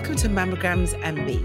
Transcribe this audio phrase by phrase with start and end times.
[0.00, 1.36] Welcome to Mammograms and Me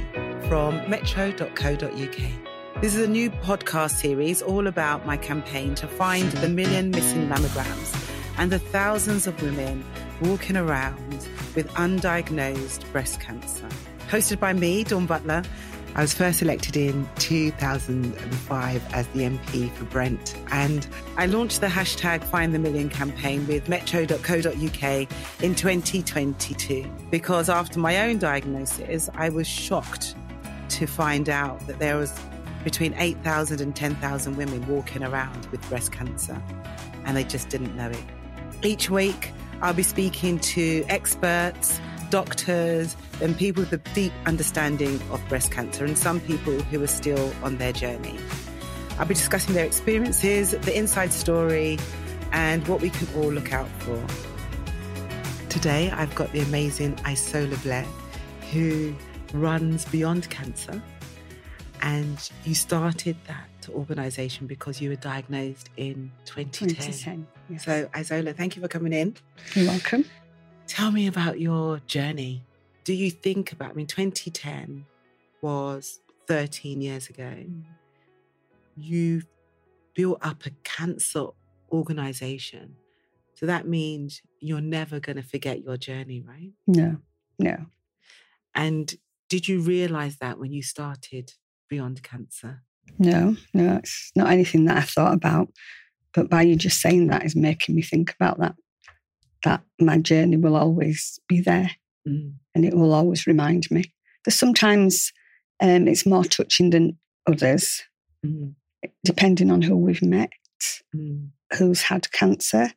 [0.47, 2.81] from metro.co.uk.
[2.81, 7.27] This is a new podcast series all about my campaign to find the million missing
[7.27, 7.93] mammograms
[8.37, 9.83] and the thousands of women
[10.21, 13.67] walking around with undiagnosed breast cancer.
[14.07, 15.43] Hosted by me, Dawn Butler.
[15.97, 20.85] I was first elected in 2005 as the MP for Brent, and
[21.15, 24.83] I launched the hashtag Find the Million campaign with metro.co.uk
[25.41, 30.15] in 2022 because after my own diagnosis, I was shocked
[30.67, 32.13] to find out that there was
[32.65, 36.43] between 8,000 and 10,000 women walking around with breast cancer,
[37.05, 38.03] and they just didn't know it.
[38.63, 39.31] Each week,
[39.61, 45.85] I'll be speaking to experts, doctors, and people with a deep understanding of breast cancer,
[45.85, 48.17] and some people who are still on their journey.
[48.97, 51.77] I'll be discussing their experiences, the inside story,
[52.31, 54.01] and what we can all look out for.
[55.49, 57.85] Today, I've got the amazing Isola Blair,
[58.51, 58.95] who
[59.33, 60.81] runs Beyond Cancer.
[61.81, 66.69] And you started that organization because you were diagnosed in 2010.
[66.69, 67.65] 2010 yes.
[67.65, 69.15] So, Isola, thank you for coming in.
[69.53, 70.05] You're welcome.
[70.75, 72.43] Tell me about your journey.
[72.83, 74.85] Do you think about, I mean, 2010
[75.41, 77.23] was 13 years ago.
[77.23, 77.63] Mm.
[78.75, 79.21] You
[79.93, 81.27] built up a cancer
[81.71, 82.75] organization.
[83.35, 86.51] So that means you're never going to forget your journey, right?
[86.67, 86.97] No,
[87.39, 87.67] no.
[88.53, 88.93] And
[89.29, 91.31] did you realize that when you started
[91.69, 92.63] Beyond Cancer?
[92.99, 95.47] No, no, it's not anything that I thought about.
[96.13, 98.55] But by you just saying that is making me think about that.
[99.45, 101.71] That my journey will always be there
[102.07, 102.33] Mm.
[102.53, 103.83] and it will always remind me.
[104.23, 105.11] There's sometimes
[105.61, 107.81] um, it's more touching than others,
[108.25, 108.55] Mm.
[109.03, 110.29] depending on who we've met,
[110.95, 111.29] Mm.
[111.57, 112.71] who's had cancer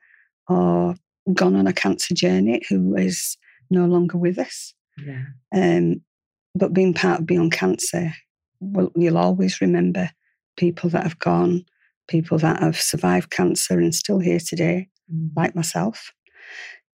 [0.48, 0.94] or
[1.34, 3.36] gone on a cancer journey, who is
[3.70, 4.74] no longer with us.
[5.04, 5.24] Yeah.
[5.52, 6.02] Um,
[6.54, 8.14] but being part of Beyond Cancer,
[8.60, 10.10] well, you'll always remember
[10.56, 11.64] people that have gone,
[12.08, 15.30] people that have survived cancer and still here today, Mm.
[15.36, 16.12] like myself.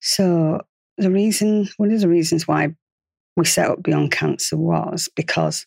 [0.07, 0.61] So
[0.99, 2.75] the reason, one of the reasons why
[3.35, 5.65] we set up Beyond Cancer was because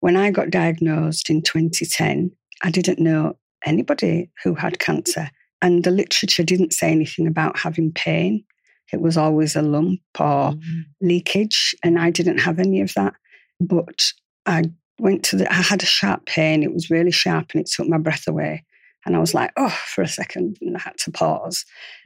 [0.00, 2.32] when I got diagnosed in 2010,
[2.64, 5.30] I didn't know anybody who had cancer.
[5.62, 8.44] And the literature didn't say anything about having pain.
[8.92, 10.84] It was always a lump or Mm.
[11.00, 13.14] leakage, and I didn't have any of that.
[13.60, 14.02] But
[14.46, 14.64] I
[14.98, 16.64] went to the, I had a sharp pain.
[16.64, 18.64] It was really sharp and it took my breath away.
[19.08, 21.64] And I was like, oh, for a second, and I had to pause.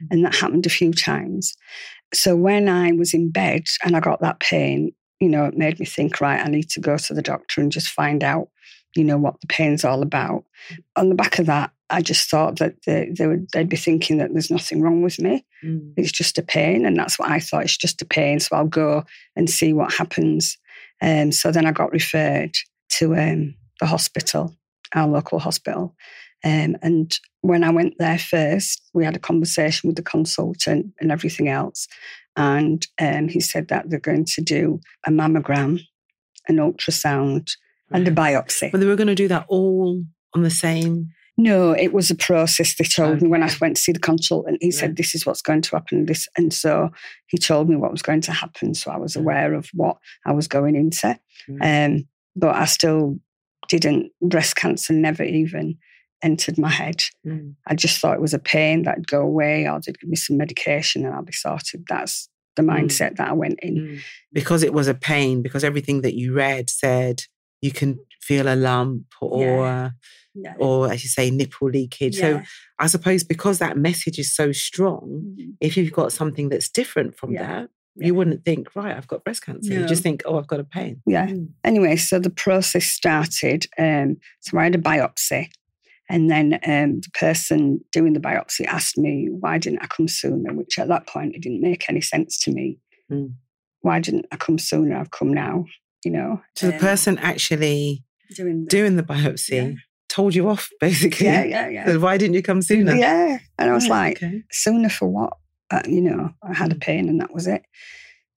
[0.09, 1.53] And that happened a few times.
[2.13, 5.79] So when I was in bed and I got that pain, you know, it made
[5.79, 8.47] me think, right, I need to go to the doctor and just find out,
[8.95, 10.45] you know, what the pain's all about.
[10.95, 14.17] On the back of that, I just thought that they, they would, they'd be thinking
[14.17, 15.93] that there's nothing wrong with me Mm.
[15.95, 16.85] it's just a pain.
[16.85, 17.63] And that's what I thought.
[17.63, 18.39] It's just a pain.
[18.39, 19.03] So I'll go
[19.35, 20.57] and see what happens.
[21.01, 22.51] Um, so then I got referred
[22.97, 24.55] to um, the hospital,
[24.93, 25.95] our local hospital.
[26.43, 31.11] Um, and when I went there first, we had a conversation with the consultant and
[31.11, 31.87] everything else.
[32.35, 35.81] And um, he said that they're going to do a mammogram,
[36.47, 37.51] an ultrasound,
[37.91, 38.71] and a biopsy.
[38.71, 41.09] But they were going to do that all on the same.
[41.37, 42.75] No, it was a process.
[42.75, 44.71] They told me when I went to see the consultant, he Yeah.
[44.79, 46.05] said, This is what's going to happen.
[46.05, 46.89] This and so
[47.27, 48.73] he told me what was going to happen.
[48.73, 49.21] So I was Mm.
[49.21, 51.19] aware of what I was going into.
[51.49, 51.61] Mm.
[51.95, 53.19] Um, but I still
[53.67, 55.77] didn't breast cancer never even
[56.23, 57.03] entered my head.
[57.25, 57.55] Mm.
[57.67, 60.37] I just thought it was a pain that'd go away or they'd give me some
[60.37, 61.83] medication and I'll be sorted.
[61.89, 62.69] That's the Mm.
[62.85, 63.75] mindset that I went in.
[63.75, 63.99] Mm.
[64.31, 67.23] Because it was a pain, because everything that you read said
[67.61, 69.93] you can feel a lump or,
[70.35, 70.53] Yeah.
[70.57, 72.15] or as you say, nipple leakage.
[72.17, 72.41] So
[72.79, 75.53] I suppose because that message is so strong, Mhm.
[75.61, 77.47] if you've got something that's different from Yeah.
[77.47, 78.07] that, Yeah.
[78.07, 79.71] you wouldn't think, right, I've got breast cancer.
[79.73, 81.01] You just think, oh, I've got a pain.
[81.05, 81.27] Yeah.
[81.27, 81.49] Mm.
[81.63, 83.67] anyway, so the process started.
[83.77, 85.49] Um, so I had a biopsy,
[86.13, 90.53] and then um, the person doing the biopsy asked me, "Why didn't I come sooner?"
[90.53, 92.77] Which at that point it didn't make any sense to me.
[93.11, 93.33] Mm.
[93.81, 94.95] Why didn't I come sooner?
[94.97, 95.65] I've come now.
[96.05, 96.41] You know.
[96.55, 98.03] So the Um, person actually
[98.35, 99.71] doing the, doing the biopsy Yeah.
[100.09, 101.25] told you off, basically.
[101.27, 102.93] yeah, yeah, yeah, So why didn't you come sooner?
[102.95, 103.39] yeah.
[103.57, 104.43] And I was like, okay.
[104.51, 105.33] sooner for what?
[105.71, 106.81] Uh, you know, I had a Mm.
[106.81, 107.63] pain and that was it.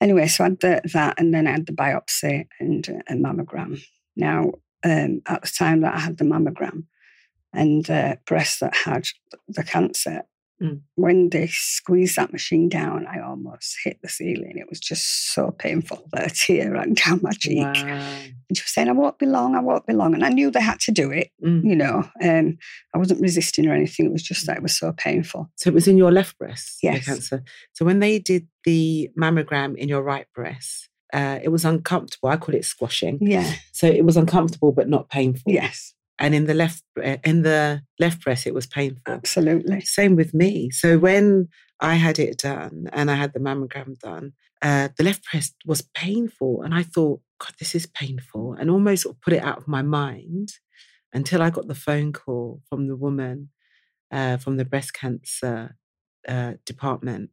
[0.00, 3.81] Anyway, so I had the, that and then I had the biopsy and a mammogram.
[4.17, 4.40] Now,
[4.84, 6.84] um, at the time that I had the mammogram
[7.56, 9.06] and the breast that had
[9.49, 10.23] the cancer,
[10.62, 10.81] Mm.
[10.94, 14.55] when they squeezed that machine down, I almost hit the ceiling.
[14.56, 17.58] It was just so painful that a tear ran down my cheek.
[17.58, 17.75] Wow.
[17.75, 20.14] And she was saying, I won't be long, I won't be long.
[20.14, 21.62] And I knew they had to do it, Mm.
[21.69, 22.08] you know.
[22.23, 22.56] Um,
[22.94, 24.06] I wasn't resisting or anything.
[24.06, 25.50] It was just that it was so painful.
[25.56, 27.05] So it was in your left breast, the Yes.
[27.05, 27.44] cancer.
[27.75, 32.31] So when they did the mammogram in your right breast, uh, it was uncomfortable.
[32.31, 33.19] I call it squashing.
[33.20, 33.53] Yeah.
[33.73, 35.53] So it was uncomfortable but not painful.
[35.53, 35.93] Yes.
[36.19, 39.03] And in the left uh, in the left breast, it was painful.
[39.07, 39.81] Absolutely.
[39.83, 40.71] Same with me.
[40.71, 41.49] So when
[41.81, 44.33] I had it done and I had the mammogram done,
[44.63, 49.03] uh, the left breast was painful, and I thought, God, this is painful, and almost
[49.03, 50.53] sort of put it out of my mind
[51.13, 53.51] until I got the phone call from the woman
[54.11, 55.77] uh, from the breast cancer
[56.27, 57.31] uh, department,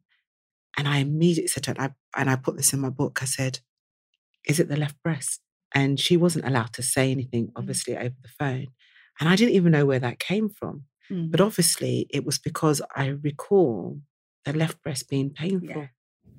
[0.76, 3.20] and I immediately said to her, and I, and I put this in my book.
[3.22, 3.60] I said,
[4.46, 5.40] "Is it the left breast?"
[5.74, 8.68] And she wasn't allowed to say anything, obviously, over the phone.
[9.20, 10.84] And I didn't even know where that came from.
[11.10, 11.30] Mm.
[11.30, 14.00] But obviously, it was because I recall
[14.44, 15.88] the left breast being painful.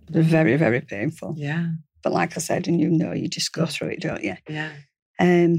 [0.10, 1.36] very, very painful.
[1.38, 1.68] Yeah.
[2.04, 4.36] But like I said, and you know, you just go through it, don't you?
[4.48, 4.72] Yeah.
[5.20, 5.58] Um,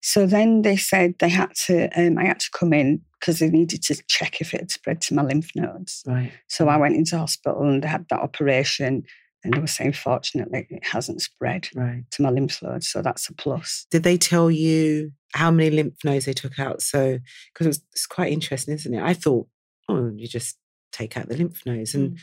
[0.00, 3.48] so then they said they had to, um, I had to come in because they
[3.50, 6.04] needed to check if it had spread to my lymph nodes.
[6.06, 6.32] Right.
[6.46, 9.02] So I went into hospital and they had that operation,
[9.44, 12.04] and they were saying, fortunately, it hasn't spread Right.
[12.12, 12.88] to my lymph nodes.
[12.88, 13.86] So that's a plus.
[13.90, 16.82] Did they tell you how many lymph nodes they took out?
[16.82, 17.18] So,
[17.52, 19.02] because it it's quite interesting, isn't it?
[19.02, 19.48] I thought,
[19.88, 20.56] oh, you just
[20.92, 21.94] take out the lymph nodes.
[21.94, 22.18] And Mm.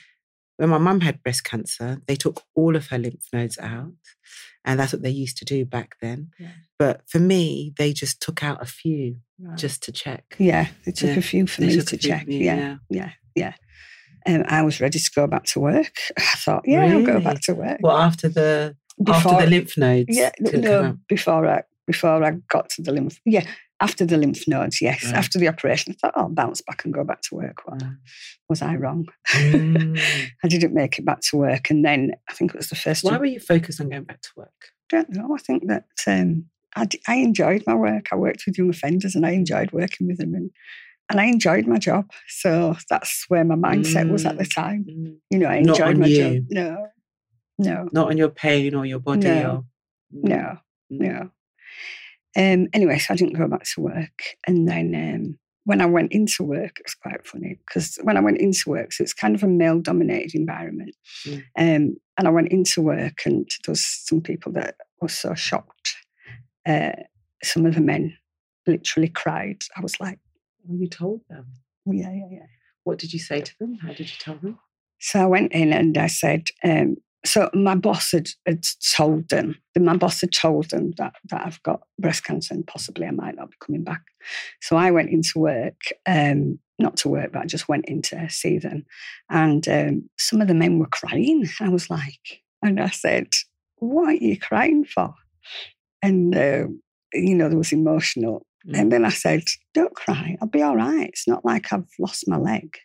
[0.58, 3.94] when my mum had breast cancer, they took all of her lymph nodes out.
[4.66, 6.32] And that's what they used to do back then.
[6.40, 6.52] Yeah.
[6.80, 9.58] But for me, they just took out a few Right.
[9.58, 10.36] just to check.
[10.40, 12.28] Yeah, they took Yeah, a few for They me to few check.
[12.28, 13.54] me, yeah, yeah, yeah.
[14.28, 15.94] Um, I was ready to go back to work.
[16.18, 17.80] I thought, yeah, I'll go back to work.
[17.82, 18.76] Well, after the
[19.08, 20.08] after the lymph nodes.
[20.10, 23.46] yeah, no, before I before I got to the lymph, yeah,
[23.82, 25.16] after the lymph nodes, yes, Right.
[25.16, 27.58] after the operation, I thought, oh, I'll bounce back and go back to work.
[28.50, 29.06] Was I wrong?
[29.34, 30.00] Mm.
[30.44, 33.04] I didn't make it back to work, and then I think it was the first.
[33.04, 34.54] Why were you focused on going back to work?
[34.92, 35.36] I don't know.
[35.36, 36.46] I think that um,
[36.76, 38.08] I, I enjoyed my work.
[38.12, 40.52] I worked with young offenders, and I enjoyed working with them, and
[41.10, 42.10] and I enjoyed my job.
[42.28, 44.54] So that's where my mindset was at the Mm.
[44.56, 44.86] time.
[44.90, 45.16] Mm.
[45.30, 46.42] You know, I enjoyed my you.
[46.42, 46.46] job.
[46.50, 46.88] No,
[47.58, 49.52] no, Not on your pain or your body No.
[49.52, 49.66] or
[50.12, 50.58] no,
[50.92, 51.00] Mm.
[51.00, 51.32] no.
[52.38, 56.12] Um, anyway, so I didn't go back to work, and then um, when I went
[56.12, 59.36] into work, it was quite funny because when I went into work, so it's kind
[59.36, 61.38] of a male-dominated environment, Mm.
[61.58, 65.96] um, and I went into work, and there was some people that were so shocked.
[66.66, 66.92] Uh,
[67.44, 68.18] some of the men
[68.68, 69.64] literally cried.
[69.78, 70.20] I was like,
[70.68, 71.46] Well, you told them.
[71.88, 72.46] oh, yeah, yeah, yeah.
[72.84, 73.78] What did you say to them?
[73.82, 74.60] How did you tell them?
[75.00, 78.64] So I went in and I said, um, so my boss had, had
[78.96, 83.08] told them, my boss had told them that, that I've got breast cancer and possibly
[83.08, 84.02] I might not be coming back.
[84.62, 88.30] So I went into work, um, not to work, but I just went in to
[88.30, 88.86] see them.
[89.30, 91.48] And um, some of the men were crying.
[91.60, 93.30] I was like, and I said,
[93.78, 95.14] what are you crying for?
[96.02, 96.68] And, uh,
[97.14, 98.46] you know, there was emotional.
[98.68, 98.80] Mm.
[98.80, 101.10] And then I said, don't cry, I'll be all right.
[101.10, 102.78] It's not like I've lost my leg.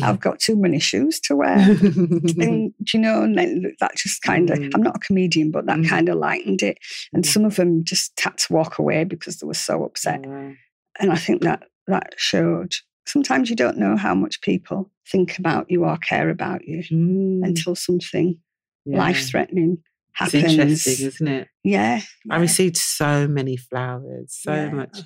[0.00, 1.56] I've got too many shoes to wear.
[1.58, 4.70] And do you know, and then that just kind of, Mm.
[4.74, 5.88] I'm not a comedian, but that Mm.
[5.88, 6.78] kind of lightened it.
[7.12, 7.28] And Mm.
[7.28, 10.24] some of them just had to walk away because they were so upset.
[10.24, 12.74] And I think that that showed.
[13.06, 17.44] Sometimes you don't know how much people think about you or care about you Mm.
[17.44, 18.38] until something
[18.84, 18.98] Yeah.
[18.98, 19.78] life threatening
[20.20, 21.48] It's interesting, isn't it?
[21.64, 22.00] Yeah.
[22.30, 24.70] I received so many flowers, so yeah.
[24.70, 24.98] much.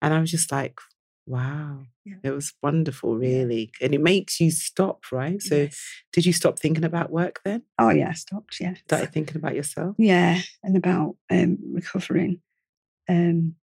[0.00, 0.78] And I was just like,
[1.26, 1.84] wow.
[2.04, 2.14] Yeah.
[2.24, 3.70] It was wonderful, really.
[3.80, 5.40] And it makes you stop, right?
[5.40, 5.80] So, Yes.
[6.12, 7.62] did you stop thinking about work then?
[7.78, 8.58] Oh, yeah, I stopped.
[8.60, 8.74] Yeah.
[8.86, 9.94] Started thinking about yourself?
[9.98, 12.40] Yeah, and about um, recovering.
[13.08, 13.54] Um,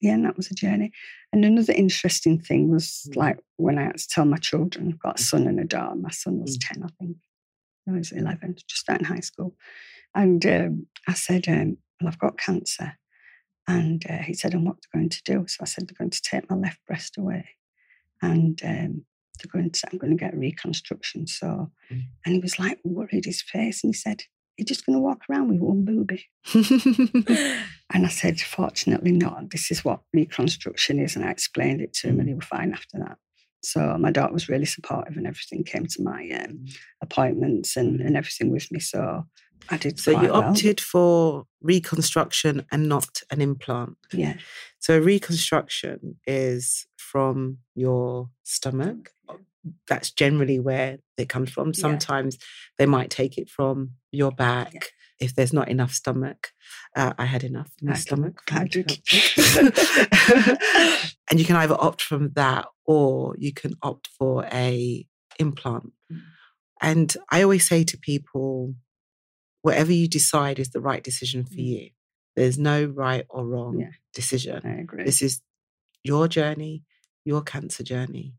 [0.00, 0.92] yeah, and that was a journey.
[1.32, 3.16] And another interesting thing was Mm.
[3.16, 5.96] like when I had to tell my children, I've got a son and a daughter.
[5.96, 6.60] My son was Mm.
[6.74, 7.16] 10, I think.
[7.86, 9.54] He was 11, just starting high school.
[10.14, 12.98] And um, I said, um, Well, I've got cancer.
[13.68, 15.44] And uh, he said, And what they're going to do?
[15.48, 17.48] So I said, They're going to take my left breast away.
[18.22, 19.04] And um,
[19.38, 21.26] they're going to, I'm going to get reconstruction.
[21.26, 22.02] So, Mm.
[22.24, 24.22] and he was like worried, his face, and he said,
[24.56, 26.26] You're just going to walk around with one booby.
[27.92, 29.50] And I said, Fortunately not.
[29.50, 31.16] This is what reconstruction is.
[31.16, 33.18] And I explained it to him, and he was fine after that.
[33.62, 36.64] So my daughter was really supportive, and everything came to my um,
[37.02, 38.78] appointments and, and everything with me.
[38.80, 39.26] So
[39.68, 39.98] I did.
[39.98, 40.42] so, you well.
[40.44, 43.96] opted for reconstruction and not an implant.
[44.12, 44.34] Yeah.
[44.78, 49.10] So, reconstruction is from your stomach.
[49.86, 51.74] That's generally where it comes from.
[51.74, 52.38] Sometimes
[52.78, 54.90] they might take it from your back
[55.20, 56.48] if there's not enough stomach.
[56.96, 58.40] Uh, I had enough in my stomach.
[58.50, 58.90] I did.
[61.30, 65.06] and you can either opt from that or you can opt for a
[65.38, 65.92] implant.
[66.10, 66.22] Mm.
[66.80, 68.74] And I always say to people,
[69.62, 71.64] whatever you decide is the right decision for Mm.
[71.66, 71.90] you.
[72.36, 73.90] There's no right or wrong Yeah.
[74.14, 74.60] decision.
[74.64, 75.04] I agree.
[75.04, 75.42] This is
[76.02, 76.84] your journey,
[77.24, 78.34] your cancer journey.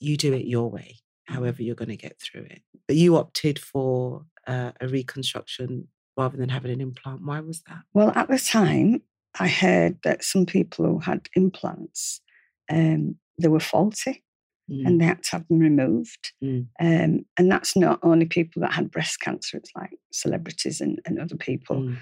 [0.00, 1.34] You do it your way, Mm.
[1.34, 2.62] however you're going to get through it.
[2.86, 7.22] But you opted for uh, a reconstruction rather than having an implant.
[7.22, 7.84] Why was that?
[7.94, 9.02] Well, at the time,
[9.38, 12.20] I heard that some people who had implants,
[12.68, 14.24] um, they were faulty
[14.72, 16.32] Mm, and they had to have them removed.
[16.42, 16.66] Mm.
[16.80, 21.20] Um, and that's not only people that had breast cancer, it's like celebrities and, and
[21.20, 21.96] other people mm,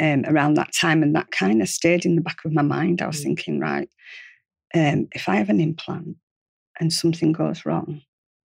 [0.00, 1.02] um, around that time.
[1.02, 3.00] And that kind of stayed in the back of my mind.
[3.00, 3.22] I was Mm.
[3.22, 3.88] thinking, right,
[4.74, 6.16] um, if I have an implant
[6.80, 8.02] and something goes wrong,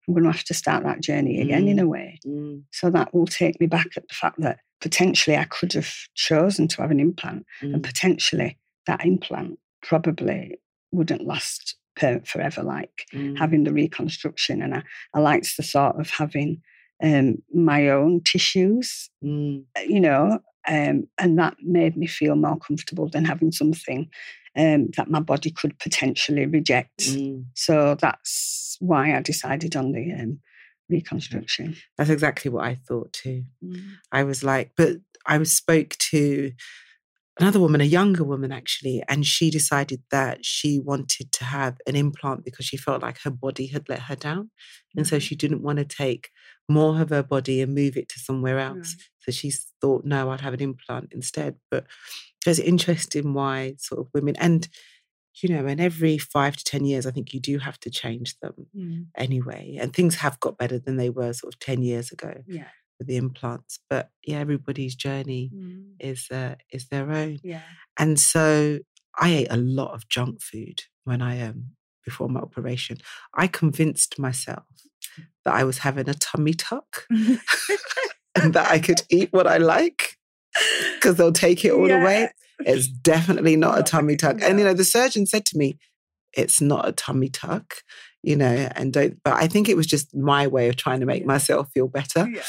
[0.07, 1.83] I'm going to have to start that journey again in Mm.
[1.83, 2.19] a way.
[2.25, 5.91] mm, So that will take me back at the fact that potentially I could have
[6.15, 8.57] chosen to have an implant and potentially
[8.87, 10.57] that implant probably
[10.91, 15.99] wouldn't last per, forever like mm, having the reconstruction and I, I liked the thought
[15.99, 16.61] of having
[17.01, 22.57] um, my own tissues mm, uh, you know um, and that made me feel more
[22.57, 24.09] comfortable than having something
[24.55, 26.99] um, that my body could potentially reject.
[26.99, 27.45] Mm.
[27.55, 30.39] so that's why I decided on the um,
[30.89, 31.75] reconstruction.
[31.97, 33.43] That's exactly what I thought too.
[34.11, 36.51] I was like, but I was spoke to
[37.39, 41.95] another woman, a younger woman actually, and she decided that she wanted to have an
[41.95, 44.51] implant because she felt like her body had let her down.
[44.95, 46.29] And so she didn't want to take
[46.67, 48.95] more of her body and move it to somewhere else.
[49.19, 51.55] So she thought, no, I'd have an implant instead.
[51.71, 51.85] But
[52.45, 54.67] it's interesting why sort of women, and
[55.41, 58.37] you know, and every five to 10 years, I think you do have to change
[58.41, 59.05] them Mm.
[59.15, 59.77] anyway.
[59.79, 62.67] And things have got better than they were sort of 10 years ago yeah
[62.99, 63.79] with the implants.
[63.89, 65.51] But yeah, everybody's journey
[65.99, 67.39] is uh, is their own.
[67.43, 67.61] yeah
[67.97, 68.79] And so
[69.17, 71.71] I ate a lot of junk food when I um
[72.05, 72.97] before my operation.
[73.33, 74.63] I convinced myself
[75.45, 77.05] that I was having a tummy tuck
[78.35, 80.17] and that I could eat what I like
[80.95, 82.01] because they'll take it all Yeah.
[82.01, 82.31] away.
[82.61, 84.41] It's definitely not a tummy tuck.
[84.41, 85.77] And you know, the surgeon said to me,
[86.33, 87.75] it's not a tummy tuck,
[88.23, 91.05] you know, and don't but I think it was just my way of trying to
[91.05, 91.27] make Yeah.
[91.27, 92.27] myself feel better.
[92.27, 92.43] Yeah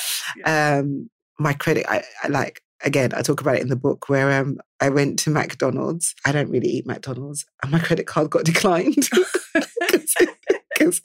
[0.78, 1.08] um
[1.38, 4.58] my credit I, I like again i talk about it in the book where um
[4.80, 6.14] i went to mcdonald's.
[6.24, 9.08] I don't really eat mcdonald's and my credit card got declined
[10.78, 11.00] because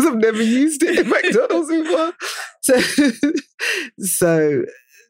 [0.00, 2.12] i've never used it in mcdonald's before.
[2.62, 2.80] So
[4.00, 4.64] so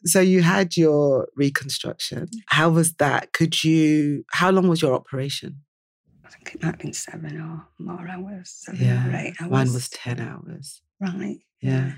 [0.05, 2.29] so you had your reconstruction.
[2.47, 3.33] How was that?
[3.33, 5.57] Could you how long was your operation
[6.53, 9.51] it might have been seven or more hours, seven or eight hours.
[9.51, 11.39] mine was 10 hours Right.
[11.61, 11.93] yeah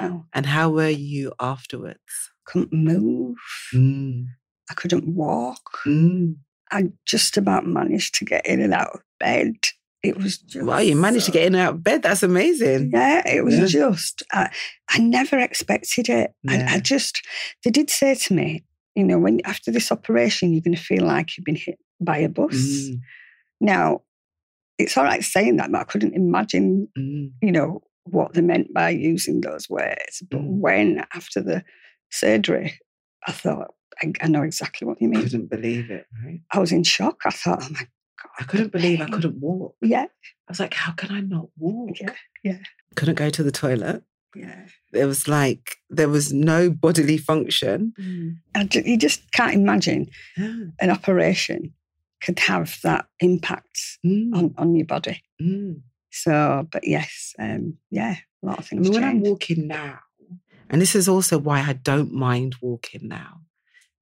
[0.00, 0.26] Wow.
[0.32, 1.98] and how were you afterwards
[2.44, 3.36] Couldn't move.
[3.74, 4.26] mm,
[4.70, 5.78] I couldn't walk.
[5.86, 6.36] mm.
[6.70, 9.54] I just about managed to get in and out of bed.
[10.02, 10.64] It was just.
[10.66, 12.02] Wow, you managed to get in and out of bed.
[12.02, 12.90] That's amazing.
[12.92, 13.66] Yeah, it was Yeah.
[13.66, 14.22] just.
[14.32, 14.50] I,
[14.88, 16.32] I never expected it.
[16.42, 16.66] Yeah.
[16.70, 17.20] I, I just.
[17.62, 18.64] They did say to me,
[18.96, 22.18] you know, when after this operation, you're going to feel like you've been hit by
[22.18, 22.54] a bus.
[22.54, 23.00] Mm,
[23.62, 24.02] Now,
[24.78, 28.74] it's all right saying that, but I couldn't imagine mm, you know, what they meant
[28.74, 30.22] by using those words.
[30.30, 30.58] But Mm.
[30.60, 31.62] when, after the
[32.10, 32.78] surgery,
[33.26, 33.68] I thought,
[34.02, 35.20] I, I know exactly what you mean.
[35.20, 36.40] I couldn't believe it, right?
[36.52, 37.20] I was in shock.
[37.24, 37.88] I thought, oh my God.
[38.40, 39.76] I couldn't believe I couldn't walk.
[39.82, 42.00] Yeah, I was like, how can I not walk?
[42.00, 42.58] Yeah, yeah.
[42.96, 44.02] Couldn't go to the toilet.
[44.34, 44.66] yeah.
[44.92, 47.94] There was like, there was no bodily function.
[48.54, 50.54] I ju- you just can't imagine Yeah.
[50.80, 51.72] an operation
[52.24, 55.22] could have that impact Mm, on, on your body.
[55.40, 55.80] mm.
[56.10, 60.00] So, but yes, um, yeah, a lot of I things mean, when I'm walking now,
[60.70, 63.40] and this is also why I don't mind walking now,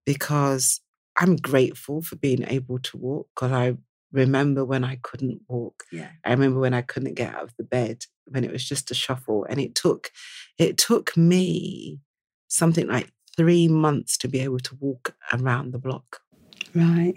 [0.05, 0.81] because
[1.19, 3.29] I'm grateful for being able to walk.
[3.35, 3.77] Because I
[4.13, 5.85] remember when I couldn't walk.
[5.93, 8.91] yeah, I remember when I couldn't get out of the bed when it was just
[8.91, 10.11] a shuffle, and it took
[10.59, 12.01] it took me
[12.49, 16.21] something like three months to be able to walk around the block.
[16.75, 17.15] right.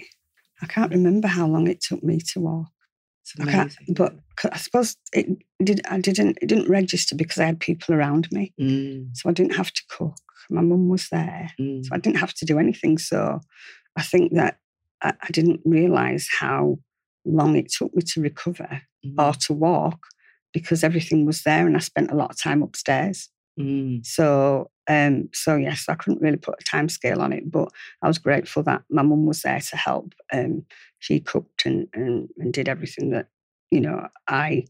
[0.63, 2.69] I can't remember how long it took me to walk.
[3.21, 4.15] It's I but
[4.51, 5.27] I suppose it
[5.63, 5.81] did.
[5.89, 6.37] I didn't.
[6.41, 9.81] It didn't register because I had people around me, Mm, so I didn't have to
[9.89, 10.17] cook.
[10.49, 12.97] My mum was there, mm, so I didn't have to do anything.
[12.97, 13.39] So
[13.95, 14.57] I think that
[15.01, 16.79] I, I didn't realise how
[17.25, 19.99] long it took me to recover mm, or to walk
[20.53, 23.29] because everything was there, and I spent a lot of time upstairs.
[23.59, 24.05] mm.
[24.05, 27.69] So, um, so yes, I couldn't really put a time scale on it, but
[28.01, 30.13] I was grateful that my mum was there to help.
[30.31, 30.65] Um,
[30.99, 33.27] she cooked and, and and did everything that
[33.71, 34.65] you know I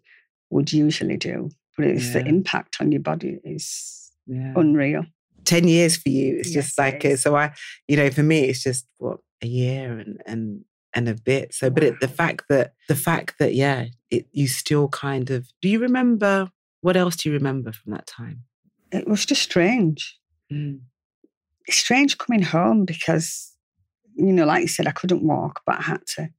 [0.49, 1.49] would usually do.
[1.77, 4.53] But it's the impact on your body is Yeah.
[4.55, 5.05] unreal.
[5.45, 7.51] 10 years for you it's Yes, just like it so i
[7.89, 11.69] you know for me it's just what a year and and and a bit so
[11.69, 15.67] but it, the fact that the fact that yeah it you still kind of do
[15.67, 18.43] you remember what else do you remember from that time
[18.93, 20.17] It was just strange.
[20.51, 20.81] Mm,
[21.69, 23.51] strange coming home because
[24.15, 26.29] you know, like you said, I couldn't walk, but I had to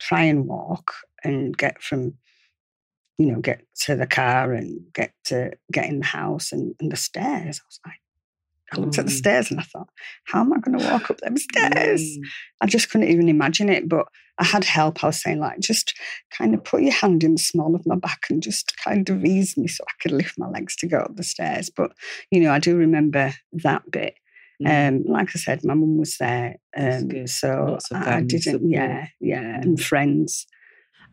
[0.00, 0.92] try and walk
[1.22, 2.14] and get from
[3.18, 6.90] you know, get to the car and get to get in the house and, and
[6.90, 7.60] the stairs.
[7.60, 8.00] I was like,
[8.72, 9.16] I looked at the Mm.
[9.16, 9.88] stairs and I thought,
[10.24, 12.00] how am I going to walk up them stairs?
[12.02, 12.22] Mm.
[12.62, 13.88] I just couldn't even imagine it.
[13.88, 14.06] But
[14.38, 15.04] I had help.
[15.04, 15.94] I was saying, like, just
[16.36, 19.24] kind of put your hand in the small of my back and just kind of
[19.24, 21.70] ease me so I could lift my legs to go up the stairs.
[21.74, 21.92] But,
[22.30, 24.14] you know, I do remember that bit.
[24.62, 24.88] Mm.
[24.88, 26.56] Um, like I said, my mum was there.
[26.76, 28.62] Um, so I, I didn't, support.
[28.64, 30.46] yeah, yeah, and friends.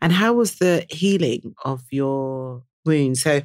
[0.00, 3.18] And how was the healing of your wound?
[3.18, 3.42] So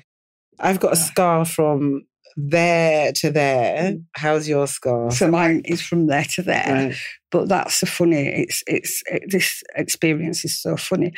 [0.60, 2.06] I've got a scar from
[2.36, 3.92] there to there.
[3.94, 4.04] Mm.
[4.14, 5.12] How's your scar?
[5.12, 6.88] So mine is from there to there.
[6.90, 6.96] Right.
[7.32, 8.28] But that's so funny.
[8.28, 11.14] It's it's it, this experience is so funny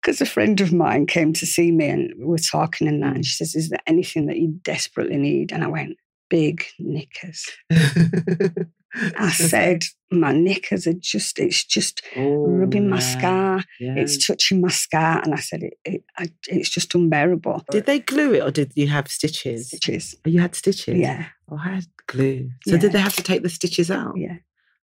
[0.00, 3.14] because a friend of mine came to see me and we were talking and that,
[3.14, 5.96] and she says, "Is there anything that you desperately need?" And I went,
[6.28, 7.48] "Big knickers."
[8.94, 13.64] I said, "My knickers are just it's just Oh, rubbing my yeah, scar.
[13.78, 13.94] yeah.
[13.96, 18.00] It's touching my scar." And I said, "It, it I, it's just unbearable." Did they
[18.00, 19.68] glue it or did you have stitches?
[19.68, 20.16] Stitches.
[20.26, 20.96] Oh, you had stitches?
[20.98, 22.50] Yeah, Oh, I had glue.
[22.66, 22.78] So Yeah.
[22.78, 24.14] did they have to take the stitches out?
[24.16, 24.38] yeah,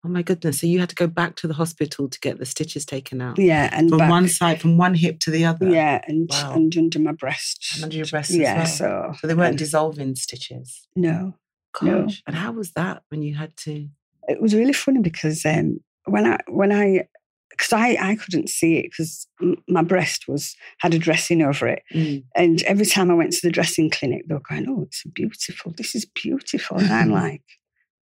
[0.06, 0.62] Oh my goodness.
[0.62, 3.38] So you had to go back to the hospital to get the stitches taken out.
[3.38, 5.68] yeah, and From back, one side, from one hip to the other.
[5.70, 6.53] yeah, and Wow.
[6.53, 7.65] and under my breast.
[7.75, 9.12] And under your breast yeah, as well.
[9.13, 10.88] so So they weren't um, dissolving stitches.
[10.96, 11.36] no.
[11.80, 12.22] Gosh.
[12.28, 13.88] And how was that when you had to?
[14.28, 17.08] it was really funny because um, when I when I
[17.50, 19.28] because I, I couldn't see it because
[19.68, 22.24] my breast was had a dressing over it, Mm.
[22.36, 25.74] and every time I went to the dressing clinic, they were going, "Oh, it's beautiful.
[25.76, 27.44] This is beautiful," and I'm like,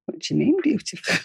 [0.05, 1.15] "What do you mean beautiful?"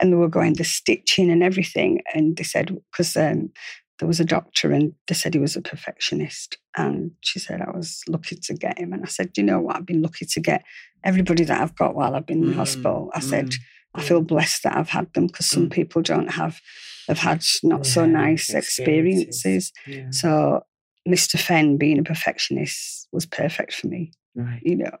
[0.00, 3.50] and they were going the stitching and everything, and they said because um,
[3.98, 7.70] there was a doctor and they said he was a perfectionist, and she said I
[7.76, 9.76] was lucky to get him, and I said, you know what?
[9.76, 10.62] I've been lucky to get
[11.04, 13.50] everybody that I've got while I've been in Mm, hospital." I said.
[13.50, 13.58] mm.
[13.94, 15.72] I feel blessed that I've had them because some Mm.
[15.72, 16.60] people don't have,
[17.08, 19.26] have had not so nice experiences.
[19.44, 19.72] experiences.
[19.86, 20.10] Yeah.
[20.10, 20.60] So
[21.08, 21.38] Mr.
[21.40, 24.60] Fenn, being a perfectionist, was perfect for me, Right.
[24.62, 24.96] you know,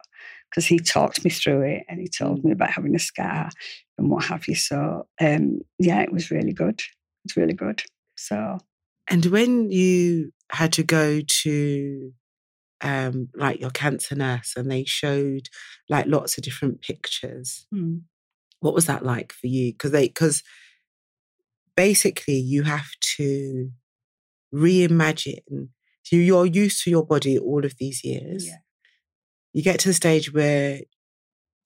[0.50, 2.44] because he talked me through it and he told Mm.
[2.46, 3.50] me about having a scar
[3.98, 4.54] and what have you.
[4.54, 6.80] So um, yeah, it was really good.
[7.26, 7.82] It's really good.
[8.16, 8.58] So
[9.10, 12.12] And when you had to go to
[12.80, 15.48] um like your cancer nurse and they showed
[15.88, 18.02] like lots of different pictures, mm,
[18.60, 19.72] what was that like for you?
[19.72, 20.42] Because they because
[21.76, 23.70] basically you have to
[24.54, 25.68] reimagine.
[26.04, 28.46] So you're used to your body all of these years.
[28.46, 28.56] yeah,
[29.52, 30.80] You get to the stage where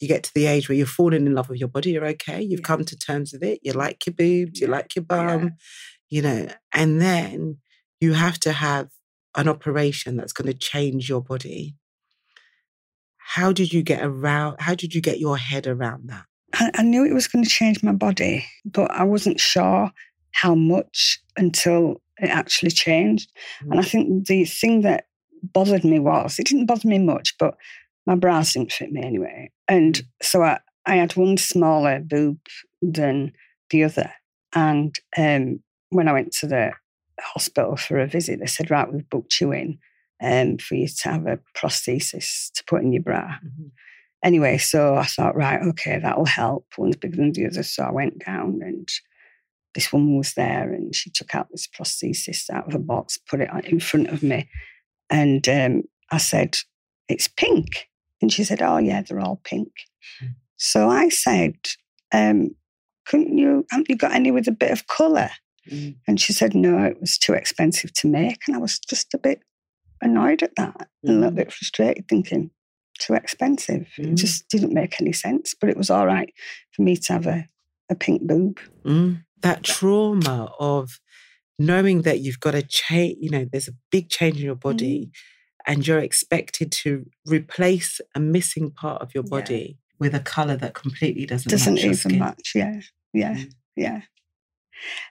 [0.01, 1.93] you get to the age where you're falling in love with your body.
[1.93, 2.43] You're okay.
[2.43, 2.67] You've Yeah.
[2.67, 3.61] come to terms with it.
[3.63, 4.61] You like your boobs.
[4.61, 5.53] You Yeah, like your bum.
[6.13, 7.57] You know, and then
[7.99, 8.91] you have to have
[9.35, 11.75] an operation that's going to change your body.
[13.17, 14.57] How did you get around?
[14.59, 16.27] How did you get your head around that?
[16.53, 19.91] I, I knew it was going to change my body, but I wasn't sure
[20.33, 23.33] how much until it actually changed.
[23.63, 25.07] And I think the thing that
[25.43, 27.55] bothered me was it didn't bother me much, but
[28.05, 29.51] my bras didn't fit me anyway.
[29.67, 32.37] And so I, I had one smaller boob
[32.83, 33.33] than
[33.71, 34.13] the other.
[34.55, 35.61] And um,
[35.93, 36.73] when I went to the
[37.21, 39.79] hospital for a visit, they said, Right, we've booked you in
[40.23, 43.37] um, for you to have a prosthesis to put in your bra.
[43.45, 43.71] Mhm.
[44.25, 46.67] Anyway, so I thought, right, okay, that'll help.
[46.79, 47.65] One's bigger than the other.
[47.65, 48.89] So I went down and
[49.75, 53.41] this woman was there and she took out this prosthesis out of a box, put
[53.41, 54.49] it in front of me.
[55.11, 56.57] And um, I said,
[57.09, 57.89] it's pink.
[58.21, 59.73] And she said, oh, yeah, they're all pink.
[60.23, 60.35] Mm.
[60.57, 61.57] So I said,
[62.13, 62.55] um,
[63.07, 65.31] couldn't you, haven't you got any with a bit of colour?
[65.71, 65.97] Mm.
[66.09, 68.41] And she said, no, it was too expensive to make.
[68.47, 69.43] And I was just a bit
[70.01, 71.37] annoyed at that, and a little Mhm.
[71.37, 72.51] bit frustrated, thinking,
[72.99, 73.87] too expensive.
[73.99, 74.17] It Mm.
[74.17, 75.55] just didn't make any sense.
[75.59, 76.33] But it was all right
[76.73, 77.47] for me to have a,
[77.89, 78.59] a pink boob.
[78.85, 79.25] Mm.
[79.43, 81.01] That trauma of
[81.59, 85.11] knowing that you've got to change, you know, there's a big change in your body
[85.67, 89.31] and you're expected to replace a missing part of your Yeah.
[89.31, 92.53] body with a color that completely doesn't, Doesn't match even match.
[92.57, 92.81] Yeah.
[93.13, 93.35] Yeah.
[93.35, 93.53] Mm.
[93.77, 94.01] Yeah.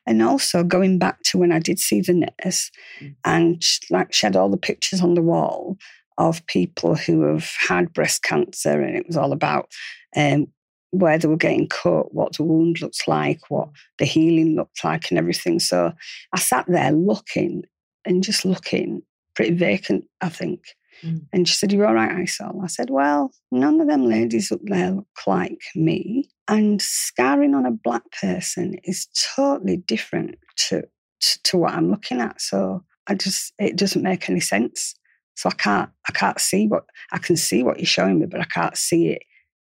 [0.06, 2.72] And also going back to when I did see the nurse,
[3.02, 3.16] Mm.
[3.26, 5.78] and like she had all the pictures on the wall
[6.18, 9.72] of people who have had breast cancer, and it was all about
[10.16, 10.48] um,
[10.92, 15.10] where they were getting cut, what the wound looked like, what the healing looked like,
[15.10, 15.60] and everything.
[15.60, 15.94] So
[16.34, 17.64] I sat there looking
[18.06, 19.02] and just looking
[19.36, 20.60] pretty vacant, I think.
[21.04, 21.22] Mm.
[21.32, 22.62] And she said, You're all right, Isol?
[22.64, 26.30] I said, Well, none of them ladies up there look like me.
[26.52, 30.36] And scarring on a black person is totally different
[30.68, 30.82] to,
[31.22, 32.42] to, to what I'm looking at.
[32.42, 34.94] So I just, it doesn't make any sense.
[35.36, 36.84] So I can't, I can't see what,
[37.14, 39.24] I can see what you're showing me, but I can't see it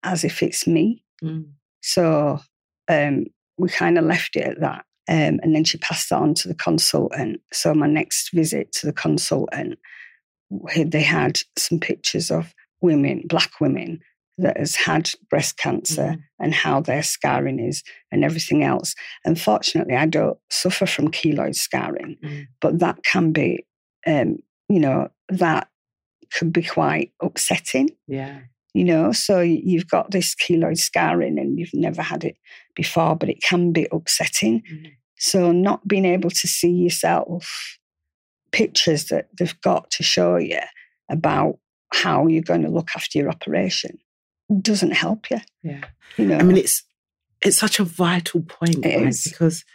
[0.01, 1.03] as if it's me.
[1.23, 1.51] Mm.
[1.81, 2.39] So
[2.89, 3.25] um,
[3.59, 4.85] we kind of left it at that.
[5.07, 7.39] Um, and then she passed that on to the consultant.
[7.51, 9.77] So my next visit to the consultant,
[10.75, 13.99] they had some pictures of women, black women,
[14.37, 16.23] that has had breast cancer Mhm.
[16.39, 18.95] and how their scarring is and everything else.
[19.25, 22.47] Unfortunately, I don't suffer from keloid scarring, Mm.
[22.59, 23.65] but that can be,
[24.07, 24.37] um,
[24.69, 25.69] you know, that
[26.31, 28.41] could be quite upsetting Yeah.
[28.73, 32.37] you know so you've got this keloid scarring and you've never had it
[32.75, 34.91] before but it can be upsetting Mhm.
[35.15, 37.77] so not being able to see yourself
[38.51, 40.59] pictures that they've got to show you
[41.09, 41.59] about
[41.93, 43.99] how you're going to look after your operation
[44.61, 45.85] doesn't help you Yeah.
[46.17, 46.83] you know I mean, it's
[47.41, 49.15] it's such a vital point, right?
[49.23, 49.65] Because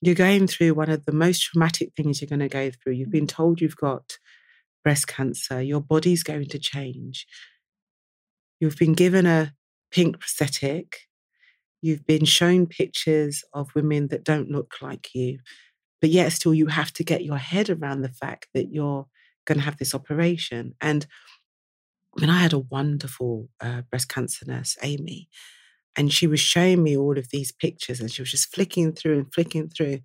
[0.00, 2.92] you're going through one of the most traumatic things you're going to go through.
[2.92, 3.30] You've been mm.
[3.30, 4.18] told you've got
[4.84, 5.60] breast cancer.
[5.60, 7.26] Your body's going to change.
[8.60, 9.52] You've been given a
[9.90, 11.00] pink prosthetic.
[11.82, 15.40] You've been shown pictures of women that don't look like you,
[16.00, 19.06] but yet still you have to get your head around the fact that you're
[19.44, 20.74] going to have this operation.
[20.80, 21.06] And
[22.16, 25.28] I mean, I had a wonderful uh, breast cancer nurse, Amy,
[25.96, 29.18] and she was showing me all of these pictures and she was just flicking through
[29.18, 30.00] and flicking through.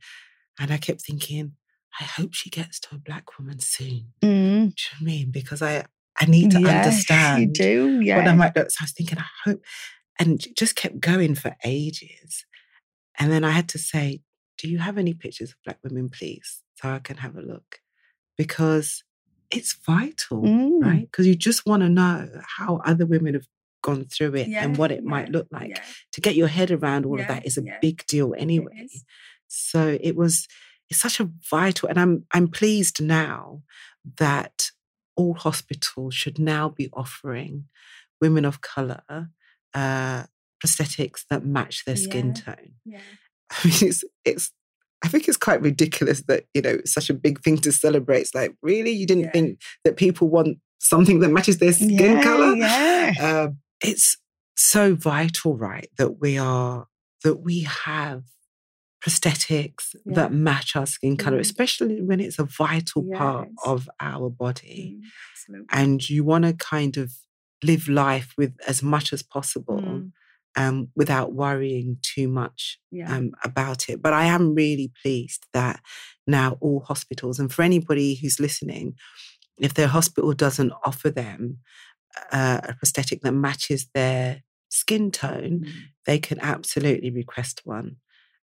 [0.59, 1.53] And I kept thinking,
[1.99, 4.13] I hope she gets to a black woman soon.
[4.21, 5.31] Mm, Do you know what I mean?
[5.31, 5.85] Because I
[6.19, 8.17] I need to yes, understand you do yeah.
[8.17, 8.69] what I might look.
[8.69, 9.61] So I was thinking, I hope,
[10.19, 12.45] and just kept going for ages.
[13.17, 14.21] And then I had to say,
[14.57, 16.61] Do you have any pictures of black women, please?
[16.75, 17.79] So I can have a look.
[18.37, 19.03] Because
[19.51, 20.81] it's vital, Mm.
[20.83, 21.01] right?
[21.11, 23.47] Because you just want to know how other women have
[23.83, 25.69] gone through it and what it might yeah, look like.
[25.69, 25.83] yeah.
[26.13, 27.77] To get your head around all of that is a yeah.
[27.81, 28.85] big deal anyway.
[28.85, 29.03] is.
[29.47, 30.47] So it was
[30.89, 33.63] it's such a vital and I'm I'm pleased now
[34.17, 34.71] that
[35.15, 37.65] all hospitals should now be offering
[38.21, 39.01] women of color
[39.73, 40.23] uh,
[40.63, 42.41] prosthetics that match their skin Yeah.
[42.43, 42.71] tone.
[42.85, 42.99] yeah.
[43.51, 44.51] I mean, it's it's.
[45.03, 48.21] I think it's quite ridiculous that you know such a big thing to celebrate.
[48.21, 49.31] It's like, really, you didn't Yeah.
[49.31, 52.55] think that people want something that matches their skin yeah, color?
[52.55, 54.17] yeah Um, it's
[54.55, 56.87] so vital, right, that we are
[57.23, 58.23] that we have
[59.03, 60.13] prosthetics Yeah.
[60.15, 61.41] that match our skin color, Mhm.
[61.41, 64.99] especially when it's a vital part of our body,
[65.49, 67.11] Mm, and you want to kind of
[67.63, 69.81] live life with as much as possible.
[69.81, 70.11] Mm,
[70.57, 73.15] Um, without worrying too much yeah.
[73.15, 74.01] um, about it.
[74.01, 75.79] But I am really pleased that
[76.27, 78.95] now all hospitals, and for anybody who's listening,
[79.57, 81.59] if their hospital doesn't offer them
[82.33, 85.71] uh, a prosthetic that matches their skin tone, Mm.
[86.05, 87.95] they can absolutely request one.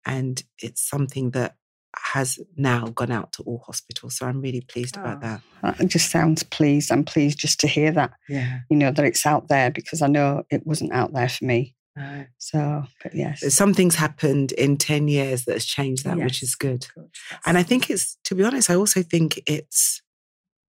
[0.05, 1.55] And it's something that
[1.97, 4.17] has now gone out to all hospitals.
[4.17, 5.41] So I'm really pleased about Oh.
[5.63, 5.79] that.
[5.79, 6.91] That just sounds pleased.
[6.91, 8.61] I'm pleased just to hear that, Yeah.
[8.71, 11.77] you know, that it's out there because I know it wasn't out there for me.
[11.97, 12.25] No.
[12.39, 13.55] So, but yes.
[13.55, 16.87] Something's happened in 10 years that has changed that, which is good.
[16.95, 17.11] Good.
[17.45, 20.01] And I think it's, to be honest, I also think it's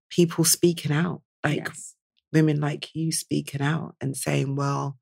[0.09, 1.95] people speaking out, like yes.
[2.33, 4.97] women like you speaking out and saying, well,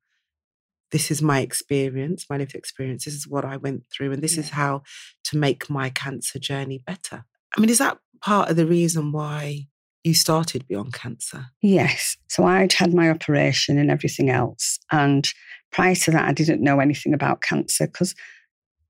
[0.92, 3.06] this is my experience, my lived experience.
[3.06, 4.82] This is what I went through, and this is how
[5.24, 7.24] to make my cancer journey better.
[7.56, 9.66] I mean, is that part of the reason why
[10.04, 11.46] you started Beyond Cancer?
[11.60, 12.16] Yes.
[12.28, 14.78] So I'd had my operation and everything else.
[14.90, 15.32] And
[15.72, 18.14] prior to that, I didn't know anything about cancer because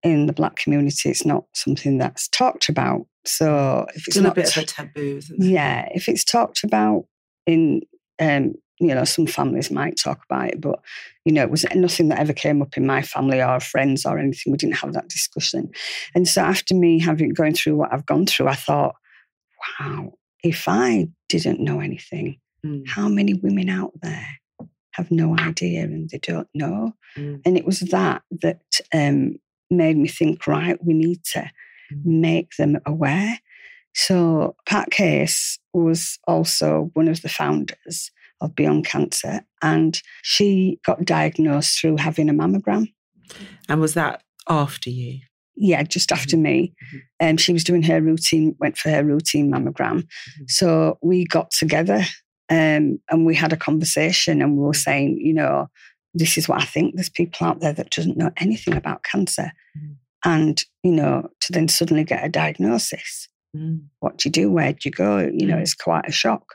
[0.03, 3.07] in the black community, it's not something that's talked about.
[3.25, 5.47] So if it's Still a not, bit of a taboo, isn't it?
[5.47, 7.05] yeah, if it's talked about
[7.47, 7.83] in,
[8.19, 10.81] um, you know, some families might talk about it, but
[11.25, 14.19] you know, it was nothing that ever came up in my family or friends or
[14.19, 14.51] anything.
[14.53, 15.71] We didn't have that discussion.
[16.17, 18.97] And so after me having going through what I've gone through, I thought,
[19.79, 24.39] wow, if I didn't know anything, Mm, how many women out there
[24.93, 26.93] have no idea and they don't know?
[27.17, 29.37] mm, And it was that that um,
[29.71, 32.05] made me think, right, we need to mm.
[32.05, 33.39] make them aware.
[33.95, 41.05] So Pat Case was also one of the founders of Beyond Cancer, and she got
[41.05, 42.93] diagnosed through having a mammogram.
[43.69, 45.21] And was that after you?
[45.55, 46.75] Yeah, just after me.
[47.21, 50.07] Um, she was doing her routine, went for her routine mammogram.
[50.49, 52.05] So we got together
[52.49, 55.69] um, and we had a conversation and we were saying, you know,
[56.15, 56.95] this is what I think.
[56.95, 59.53] There's people out there that doesn't know anything about cancer.
[59.79, 59.97] Mm.
[60.25, 63.29] And, you know, to then suddenly get a diagnosis.
[63.57, 64.51] Mm, What do you do?
[64.51, 65.19] Where do you go?
[65.19, 65.63] You know, Mm.
[65.63, 66.55] it's quite a shock.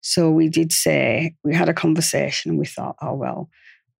[0.00, 3.48] So we did say, we had a conversation and we thought, oh, well,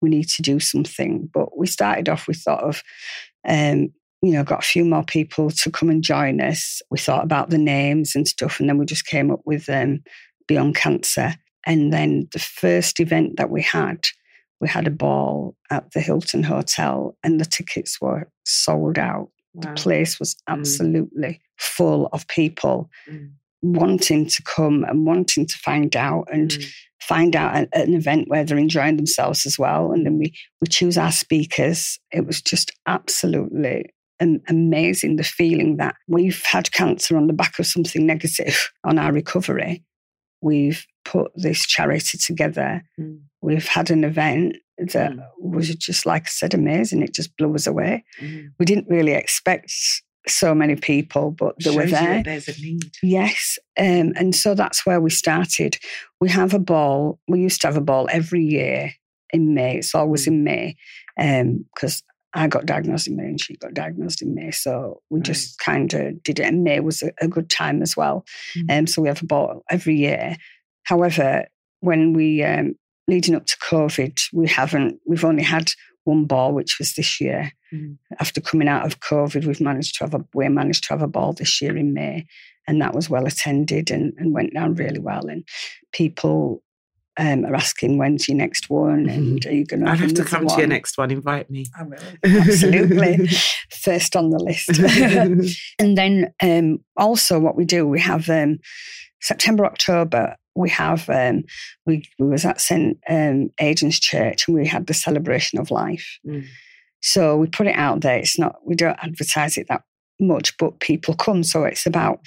[0.01, 1.29] we need to do something.
[1.33, 2.83] But we started off, we thought of,
[3.47, 3.92] um,
[4.23, 6.81] you know, got a few more people to come and join us.
[6.90, 10.03] We thought about the names and stuff, and then we just came up with um,
[10.46, 11.35] Beyond Cancer.
[11.66, 14.05] And then the first event that we had,
[14.61, 19.28] we had a ball at the Hilton Hotel, and the tickets were sold out.
[19.55, 19.74] wow.
[19.74, 20.59] The place was Mm.
[20.59, 22.88] absolutely full of people.
[23.09, 26.72] Mm, wanting to come and wanting to find out and mm.
[27.00, 29.92] find out at, an event where they're enjoying themselves as well.
[29.92, 31.98] And then we, we choose our speakers.
[32.11, 33.90] It was just absolutely
[34.48, 39.12] amazing the feeling that we've had cancer on the back of something negative on our
[39.12, 39.83] recovery.
[40.42, 42.83] We've put this charity together.
[42.98, 43.20] Mm.
[43.40, 45.24] We've had an event that mm.
[45.38, 47.02] was just, like I said, amazing.
[47.02, 48.05] It just blew us away.
[48.20, 48.50] Mm.
[48.59, 49.72] We didn't really expect
[50.28, 52.22] so many people, but they Shows were there.
[52.22, 52.92] there's a need.
[53.02, 53.59] Yes.
[53.78, 55.78] Um, and so that's where we started.
[56.20, 57.18] We have a ball.
[57.28, 58.92] We used to have a ball every year
[59.33, 59.78] in May.
[59.78, 60.28] It's always mm.
[60.28, 60.76] in May
[61.16, 64.51] because um, I got diagnosed in May and she got diagnosed in May.
[64.51, 65.27] So we right.
[65.27, 66.47] just kind of did it.
[66.47, 68.25] And May was a, a good time as well.
[68.57, 68.79] Mm.
[68.79, 70.37] Um, so we have a ball every year.
[70.85, 71.47] However,
[71.81, 72.75] when we, um,
[73.09, 75.73] leading up to COVID, we haven't, we've only had
[76.05, 77.53] one ball, which was this year.
[77.73, 77.99] Mm.
[78.18, 81.09] After coming out of COVID, we've managed to have a we managed to have a
[81.09, 82.27] ball this year in May,
[82.66, 85.27] and that was well attended and, and went down really well.
[85.27, 85.45] And
[85.92, 86.62] people
[87.18, 89.48] um, are asking when's your next one, and mm-hmm.
[89.48, 89.90] are you going to?
[89.90, 90.55] I have to come one?
[90.55, 91.11] to your next one.
[91.11, 91.66] Invite me.
[91.79, 93.29] I will absolutely
[93.70, 94.79] first on the list.
[95.79, 98.59] and then um, also what we do, we have um,
[99.20, 101.44] September October we have um,
[101.87, 106.18] we, we was at St um, Aidan's Church and we had the celebration of life.
[106.27, 106.46] Mm.
[107.01, 108.18] So we put it out there.
[108.18, 109.83] It's not we don't advertise it that
[110.20, 111.42] much, but people come.
[111.42, 112.20] So it's about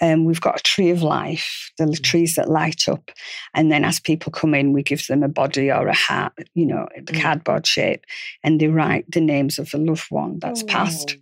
[0.00, 2.02] um, we've got a tree of life, the mm.
[2.02, 3.10] trees that light up,
[3.54, 6.66] and then as people come in, we give them a body or a hat, you
[6.66, 7.20] know, the mm.
[7.22, 8.04] cardboard shape,
[8.42, 10.66] and they write the names of the loved one that's oh.
[10.66, 11.16] passed.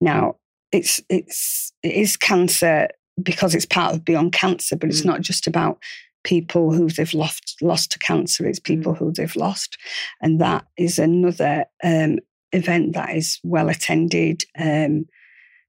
[0.00, 0.36] Now
[0.72, 2.88] it's it's it is cancer
[3.22, 5.06] because it's part of Beyond Cancer, but it's mm.
[5.06, 5.78] not just about
[6.24, 8.98] people who they've lost lost to cancer it's people mm.
[8.98, 9.76] who they've lost
[10.20, 12.18] and that is another um,
[12.52, 15.04] event that is well attended um,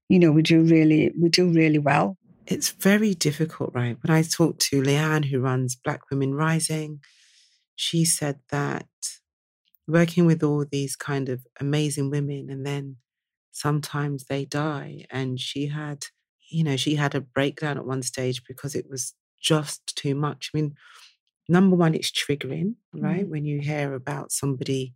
[0.08, 4.22] you know we do really we do really well it's very difficult right when i
[4.22, 7.00] talked to leanne who runs black women rising
[7.76, 8.86] she said that
[9.86, 12.96] working with all these kind of amazing women and then
[13.52, 16.06] sometimes they die and she had
[16.54, 20.50] you know, she had a breakdown at one stage because it was just too much.
[20.54, 20.74] I mean,
[21.48, 23.26] number one, it's triggering, right?
[23.26, 23.30] Mm.
[23.30, 24.94] When you hear about somebody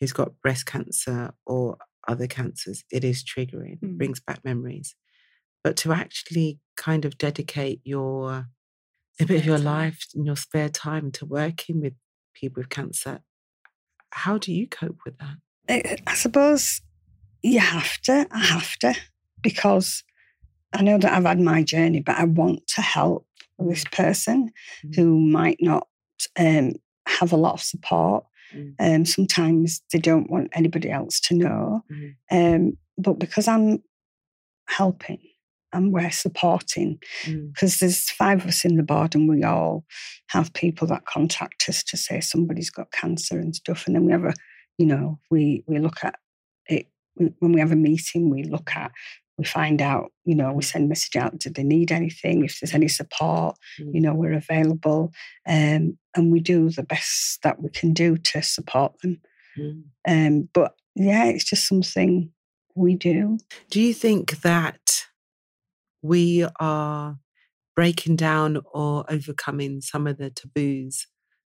[0.00, 3.82] who's got breast cancer or other cancers, it is triggering, mm.
[3.82, 4.94] it brings back memories.
[5.68, 8.46] But to actually kind of dedicate your
[9.20, 11.92] a bit of your life and your spare time to working with
[12.32, 13.20] people with cancer,
[14.08, 16.00] how do you cope with that?
[16.06, 16.80] I, suppose
[17.42, 18.26] you have to.
[18.30, 18.94] I have to
[19.42, 20.04] because
[20.72, 23.26] I know that I've had my journey, but I want to help
[23.58, 24.50] this person
[24.82, 24.96] mm.
[24.96, 25.86] who might not
[26.38, 26.76] um,
[27.06, 28.24] have a lot of support.
[28.54, 28.74] Mm.
[28.80, 31.84] Um, sometimes they don't want anybody else to know.
[31.92, 32.14] Mm.
[32.30, 33.82] Um, but because I'm
[34.66, 35.18] helping
[35.72, 37.78] and we're supporting, because mm.
[37.80, 39.84] there's five of us in the board and we all
[40.28, 43.86] have people that contact us to say somebody's got cancer and stuff.
[43.86, 44.34] And then we have a,
[44.78, 46.16] you know, we, we look at
[46.66, 48.92] it when we have a meeting, we look at
[49.38, 52.44] we find out, you know, we send message out, do they need anything?
[52.44, 53.94] If there's any support, mm.
[53.94, 55.12] you know, we're available.
[55.46, 59.20] Um, and we do the best that we can do to support them.
[59.56, 59.82] Mm.
[60.08, 62.30] Um, but yeah, it's just something
[62.74, 63.38] we do.
[63.70, 64.97] Do you think that
[66.02, 67.18] we are
[67.74, 71.06] breaking down or overcoming some of the taboos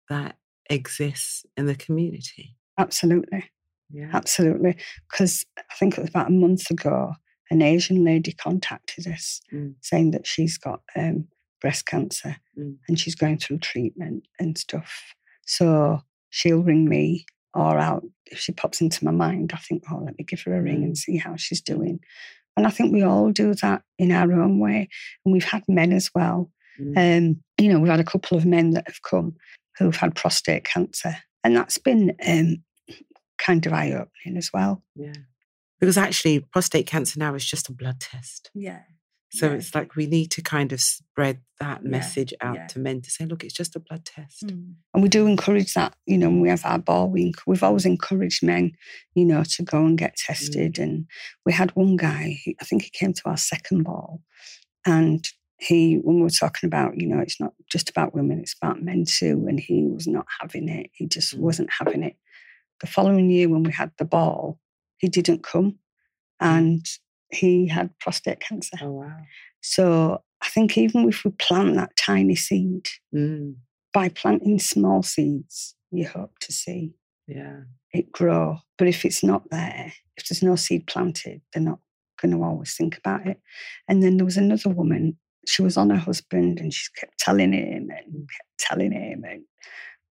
[0.09, 0.37] that
[0.69, 2.55] exist in the community?
[2.77, 3.49] Absolutely.
[3.91, 4.09] Yeah.
[4.13, 4.77] Absolutely.
[5.09, 7.13] Because I think it was about a month ago,
[7.49, 9.73] an Asian lady contacted us mm.
[9.81, 11.27] saying that she's got um,
[11.61, 12.75] breast cancer mm.
[12.87, 15.15] and she's going through treatment and stuff.
[15.45, 19.51] So she'll ring me or out if she pops into my mind.
[19.53, 20.97] I think, oh, let me give her a ring and mm.
[20.97, 21.99] see how she's doing.
[22.59, 24.89] And I think we all do that in our own way.
[25.25, 26.51] And we've had men as well.
[26.79, 27.17] Mm.
[27.17, 29.35] Um, you know, we've had a couple of men that have come
[29.77, 31.15] who've had prostate cancer.
[31.43, 32.63] And that's been um,
[33.37, 34.83] kind of eye opening as well.
[34.95, 35.13] Yeah
[35.79, 38.51] because actually prostate cancer now is just a blood test.
[38.53, 38.81] Yeah.
[39.31, 39.53] So yeah.
[39.53, 41.89] it's like we need to kind of spread that yeah.
[41.89, 42.67] message out yeah.
[42.67, 44.47] to men to say, look, it's just a blood test.
[44.47, 44.73] Mm.
[44.93, 47.85] And we do encourage that, you know, when we have our ball, we, we've always
[47.85, 48.71] encouraged men,
[49.13, 50.75] you know, to go and get tested.
[50.75, 50.83] Mm.
[50.83, 51.05] And
[51.45, 54.21] we had one guy, I think he came to our second ball,
[54.85, 58.55] and he, when we were talking about, you know, it's not just about women, it's
[58.59, 60.89] about men too, and he was not having it.
[60.93, 61.39] He just mm.
[61.39, 62.15] wasn't having it.
[62.81, 64.59] The following year, when we had the ball,
[64.97, 65.77] he didn't come mm.
[66.39, 66.85] and
[67.31, 68.77] he had prostate cancer.
[68.81, 69.17] Oh, wow.
[69.61, 73.55] So I think even if we plant that tiny seed, mm.
[73.93, 76.93] by planting small seeds, you hope to see
[77.27, 77.61] yeah.
[77.93, 78.57] it grow.
[78.77, 81.79] But if it's not there, if there's no seed planted, they're not
[82.21, 83.39] going to always think about it.
[83.87, 87.53] And then there was another woman she was on her husband and she kept telling
[87.53, 89.43] him and kept telling him and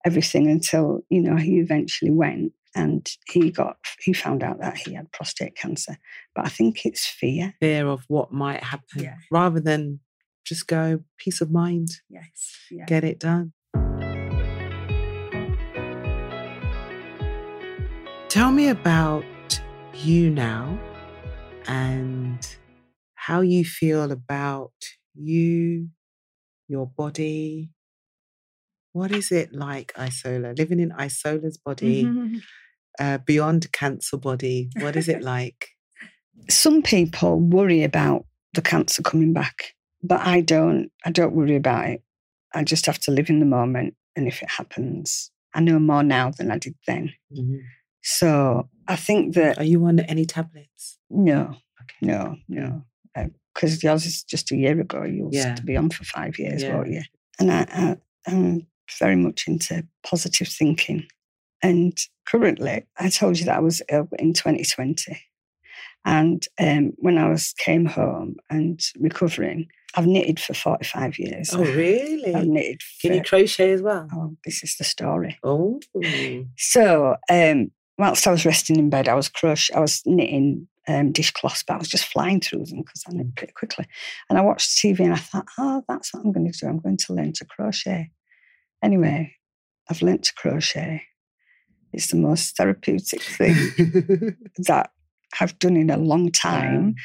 [0.05, 4.93] everything until, you know, he eventually went and he got he found out that he
[4.93, 5.97] had prostate cancer.
[6.35, 7.55] But I think it's fear.
[7.59, 9.15] Fear of what might happen Yeah.
[9.31, 9.99] rather than
[10.45, 12.55] just go peace of mind, Yes.
[12.71, 12.85] Yeah.
[12.85, 13.53] get it done.
[18.29, 19.23] Tell me about
[19.95, 20.77] you now
[21.67, 22.39] and
[23.15, 24.73] how you feel about
[25.15, 25.89] you,
[26.67, 27.71] your body.
[28.97, 30.53] What is it like, Isola?
[30.57, 32.41] Living in Isola's body, Mhm.
[32.99, 34.69] uh, beyond cancer body.
[34.83, 35.69] What is it like?
[36.49, 39.57] Some people worry about the cancer coming back,
[40.01, 40.89] but I don't.
[41.05, 42.01] I don't worry about it.
[42.55, 46.03] I just have to live in the moment, and if it happens, I know more
[46.03, 47.13] now than I did then.
[47.31, 47.59] Mhm.
[48.01, 50.97] So I think that Are you on any tablets?
[51.09, 51.41] no,
[51.83, 51.97] Okay.
[52.01, 52.67] no, no,
[53.53, 55.03] because yours is just a year ago.
[55.03, 55.55] You used Yeah.
[55.55, 56.75] to be on for five years, Yeah.
[56.75, 57.03] won't you?
[57.39, 57.97] And I, I,
[58.31, 58.67] I'm
[58.99, 61.05] very much into positive thinking.
[61.61, 65.19] And currently, I told you that I was ill in 2020.
[66.05, 71.49] And um, when I was came home and recovering, I've knitted for 45 years.
[71.53, 72.33] Oh, really?
[72.33, 72.81] I've knitted.
[73.01, 74.07] Can you crochet as well?
[74.13, 75.37] oh, this is the story.
[75.43, 75.79] Oh,
[76.55, 81.11] So, um, whilst I was resting in bed, I was crochet, I was knitting um,
[81.11, 83.85] dishcloths, but I was just flying through them because I knit pretty quickly.
[84.29, 86.67] And I watched TV and I thought, oh, that's what I'm going to do.
[86.67, 88.11] I'm going to learn to crochet.
[88.83, 89.33] Anyway,
[89.89, 91.03] I've learned to crochet.
[91.93, 93.55] It's the most therapeutic thing
[94.67, 94.91] that
[95.39, 96.95] I've done in a long time.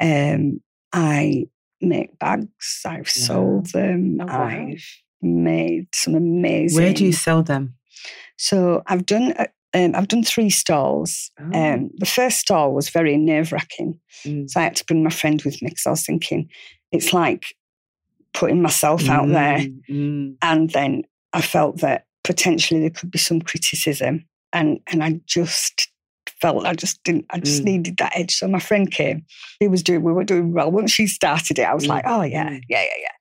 [0.00, 0.60] Um,
[0.92, 1.46] I
[1.80, 2.82] make bags.
[2.86, 4.18] I've sold them.
[4.20, 4.46] Oh, wow.
[4.46, 4.84] I've
[5.22, 6.80] made some amazing.
[6.82, 7.74] Where do you sell them?
[8.36, 9.32] So I've done.
[9.32, 11.30] uh, Um, I've done three stalls.
[11.38, 11.50] Oh.
[11.52, 14.48] Um, the first stall was very nerve wracking, Mm.
[14.48, 16.48] so I had to bring my friend with me because I was thinking
[16.92, 17.44] it's like
[18.32, 20.36] putting myself out there, Mm, mm.
[20.40, 21.02] and then
[21.36, 25.88] I felt that potentially there could be some criticism, and and I just
[26.40, 27.26] felt I just didn't.
[27.30, 27.64] I just Mm.
[27.66, 28.34] needed that edge.
[28.34, 29.24] So my friend came.
[29.60, 30.02] He was doing.
[30.02, 30.70] We were doing well.
[30.70, 32.60] Once she started it, I was Mm, like, oh yeah, mm.
[32.68, 33.14] yeah, yeah, yeah.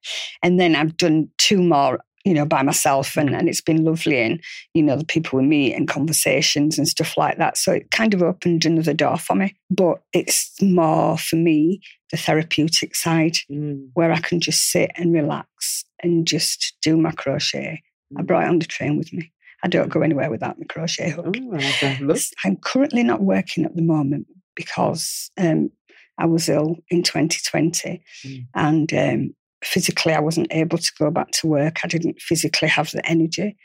[0.43, 1.99] And then I've done two more.
[2.27, 4.41] You know, by myself, and, and it's been lovely, and
[4.73, 7.55] you know, the people we meet and conversations and stuff like that.
[7.55, 9.55] So it kind of opened another door for me.
[9.69, 15.13] But it's more for me the therapeutic side Mm, where I can just sit and
[15.13, 17.83] relax and just do my crochet.
[18.17, 18.27] I mm.
[18.27, 19.31] brought it on the train with me.
[19.63, 21.35] I don't go anywhere without my crochet hook.
[21.37, 22.17] Oh, I'll have a look.
[22.17, 25.71] S- I'm currently not working at the moment because um,
[26.17, 28.47] I was ill in 2020 Mm.
[28.53, 31.79] and um, physically I wasn't able to go back to work.
[31.83, 33.57] I didn't physically have the energy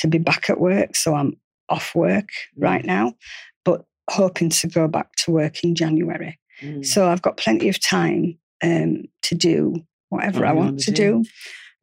[0.00, 0.96] to be back at work.
[0.96, 1.34] So I'm
[1.68, 3.14] off work right now,
[3.64, 6.38] but hoping to go back to work in January.
[6.62, 6.84] Mm.
[6.84, 9.76] So I've got plenty of time um, to do
[10.08, 11.22] whatever What I want to do.
[11.22, 11.24] do.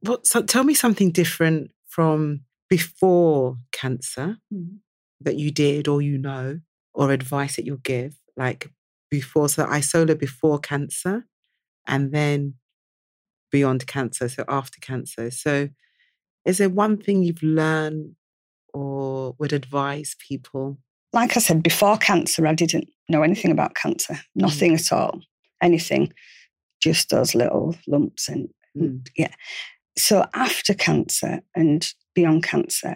[0.01, 4.37] What, so tell me something different from before cancer
[5.21, 6.59] that you did or you know,
[6.93, 8.71] or advice that you'll give, like
[9.11, 9.47] before.
[9.49, 11.25] So Isola before cancer
[11.87, 12.55] and then
[13.51, 15.29] beyond cancer, so after cancer.
[15.29, 15.69] So
[16.45, 18.15] is there one thing you've learned
[18.73, 20.79] or would advise people?
[21.13, 25.21] Like I said, before cancer, I didn't know anything about cancer, nothing at all,
[25.61, 26.11] anything,
[26.81, 28.29] just those little lumps.
[28.29, 29.05] And Mm.
[29.15, 29.29] yeah.
[29.97, 32.95] So after cancer and beyond cancer,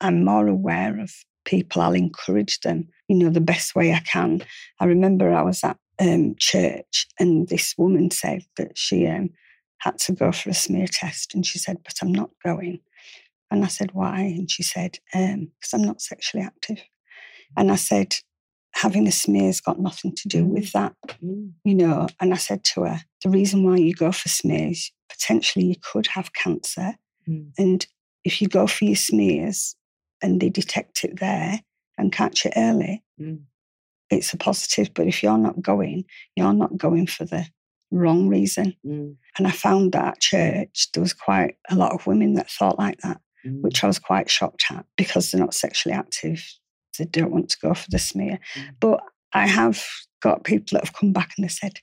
[0.00, 1.12] I'm more aware of
[1.44, 1.82] people.
[1.82, 4.42] I'll encourage them, you know, the best way I can.
[4.80, 9.30] I remember I was at um, church and this woman said that she um,
[9.78, 11.34] had to go for a smear test.
[11.34, 12.80] And she said, But I'm not going.
[13.50, 14.20] And I said, Why?
[14.20, 16.82] And she said, Because I'm not sexually active.
[17.56, 18.16] And I said,
[18.74, 21.52] Having a smear's got nothing to do with that Mm.
[21.64, 25.64] you know, and I said to her, the reason why you go for smears, potentially
[25.66, 26.94] you could have cancer.
[27.28, 27.52] Mm.
[27.58, 27.86] And
[28.24, 29.76] if you go for your smears
[30.22, 31.60] and they detect it there
[31.98, 33.44] and catch it early, Mm.
[34.10, 34.92] it's a positive.
[34.94, 36.04] But if you're not going,
[36.36, 37.46] you're not going for the
[37.90, 38.74] wrong reason.
[38.84, 39.16] Mm.
[39.38, 42.78] And I found that at church, there was quite a lot of women that thought
[42.78, 43.60] like that, Mm.
[43.62, 46.42] which I was quite shocked at because they're not sexually active.
[46.98, 48.38] They don't want to go for the smear.
[48.54, 48.74] Mm.
[48.80, 49.00] But
[49.32, 49.84] I have
[50.22, 51.80] got people that have come back and they said,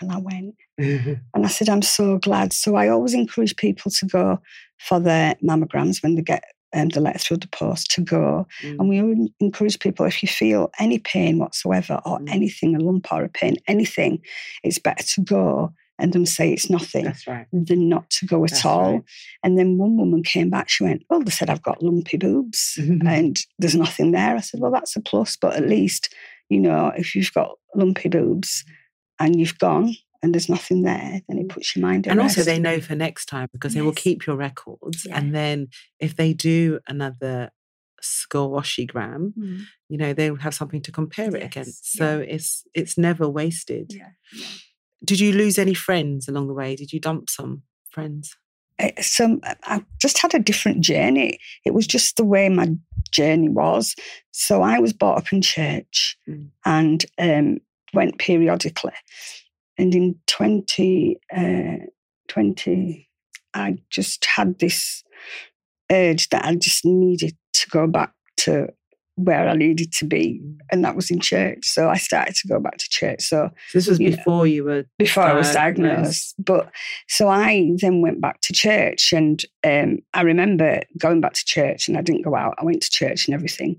[0.00, 0.54] and I went.
[0.80, 1.20] Mm.
[1.34, 2.52] And I said, I'm so glad.
[2.52, 4.40] So I always encourage people to go
[4.78, 6.44] for their mammograms when they get
[6.74, 8.46] um, the letter through the post to go.
[8.62, 8.76] Mm.
[8.78, 12.30] And we encourage people if you feel any pain whatsoever or Mm.
[12.30, 14.20] anything, a lump or a pain, anything,
[14.62, 17.46] it's better to go and them say it's nothing That's right.
[17.52, 18.92] than not to go at That's all.
[18.92, 19.02] right.
[19.42, 22.78] And then one woman came back, she went, Well, they said I've got lumpy boobs
[23.06, 24.36] and there's nothing there.
[24.36, 26.14] I said, Well, that's a plus, but at least,
[26.48, 28.64] you know, if you've got lumpy boobs
[29.18, 32.42] and you've gone and there's nothing there, then it puts your mind at and also
[32.42, 35.16] they know for next time because they will keep your records Yeah.
[35.18, 35.68] and then
[36.00, 37.50] if they do another
[38.02, 39.60] squashygram Mm.
[39.88, 42.34] you know they'll have something to compare it against so yeah.
[42.34, 44.10] it's it's never wasted Yeah.
[45.06, 48.36] Did you lose any friends along the way did you dump some friends
[48.78, 49.40] Uh, some
[49.74, 51.38] I just had a different journey.
[51.64, 52.68] It was just the way my
[53.18, 53.94] journey was.
[54.32, 56.50] So I was brought up in church Mm.
[56.64, 57.48] and um,
[57.94, 58.98] went periodically.
[59.78, 61.86] And in 20, uh,
[62.28, 63.08] 20,
[63.54, 65.02] I just had this
[65.90, 68.12] urge that I just needed to go back
[68.44, 68.68] to
[69.16, 70.40] where I needed to be,
[70.70, 71.60] and that was in church.
[71.66, 73.22] So I started to go back to church.
[73.22, 74.10] So this was Yeah.
[74.16, 75.94] before you were before I was Diagnosed.
[75.96, 76.34] diagnosed.
[76.38, 76.70] But
[77.08, 81.88] so I then went back to church, and um, I remember going back to church,
[81.88, 82.54] and I didn't go out.
[82.58, 83.76] I went to church and everything.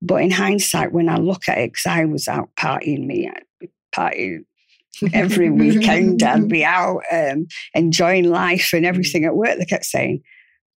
[0.00, 3.42] But in hindsight, when I look at it, because I was out partying, me I'd
[3.58, 4.44] be partying
[5.12, 6.22] every weekend.
[6.22, 9.58] I'd be out um, enjoying life and everything at work.
[9.58, 10.22] They kept saying.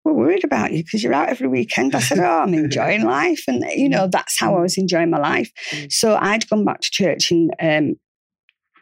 [0.04, 1.94] We're worried about you because you're out every weekend.
[1.94, 3.42] I said, Oh, I'm enjoying life.
[3.46, 5.50] And, you know, that's how I was enjoying my life.
[5.70, 5.92] Mm.
[5.92, 7.94] So I'd gone back to church in um,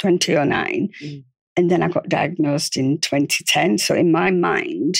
[0.00, 1.24] 2009 Mm.
[1.56, 3.78] and then I got diagnosed in 2010.
[3.78, 4.94] So in my mind,